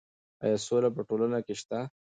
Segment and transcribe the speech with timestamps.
[0.43, 1.79] ایا سوله په ټولنه کې شته؟